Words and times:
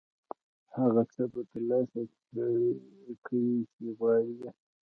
هغه 0.77 1.01
څه 1.13 1.21
به 1.31 1.41
ترلاسه 1.51 2.01
کړې 3.25 3.45
چې 3.73 3.83
غواړې 3.97 4.31
یې. 4.39 4.49